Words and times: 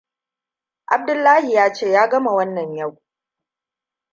Abdullahi 0.87 1.53
ya 1.53 1.73
ce 1.73 1.91
ya 1.91 2.07
gama 2.09 2.31
wannan 2.33 2.75
yau. 2.75 2.97